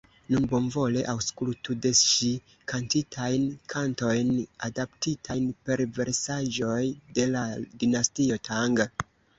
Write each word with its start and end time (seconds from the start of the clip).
Nun 0.33 0.45
bonvole 0.51 1.01
aŭskultu 1.11 1.75
de 1.83 1.91
ŝi 1.99 2.31
kantitajn 2.73 3.45
kantojn 3.75 4.33
adaptitajn 4.71 5.47
per 5.69 5.85
versaĵoj 6.01 6.83
de 7.21 7.33
la 7.37 7.49
dinastio 7.85 8.45
Tang. 8.51 8.89